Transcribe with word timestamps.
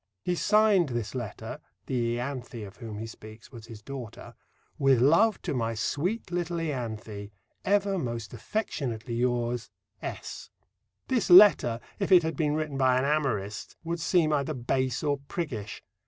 He 0.23 0.33
signed 0.33 0.89
this 0.89 1.13
letter 1.13 1.59
(the 1.85 2.15
Ianthe 2.17 2.65
of 2.65 2.77
whom 2.77 2.97
he 2.97 3.05
speaks 3.05 3.51
was 3.51 3.67
his 3.67 3.83
daughter): 3.83 4.33
With 4.79 4.99
love 4.99 5.39
to 5.43 5.53
my 5.53 5.75
sweet 5.75 6.31
little 6.31 6.57
Ianthe, 6.59 7.29
ever 7.65 7.99
most 7.99 8.33
affectionately 8.33 9.13
yours, 9.13 9.69
S. 10.01 10.49
This 11.07 11.29
letter, 11.29 11.79
if 11.99 12.11
it 12.11 12.23
had 12.23 12.35
been 12.35 12.55
written 12.55 12.79
by 12.79 12.97
an 12.97 13.05
amorist, 13.05 13.75
would 13.83 13.99
seem 13.99 14.33
either 14.33 14.55
base 14.55 15.03
or 15.03 15.19
priggish. 15.27 15.83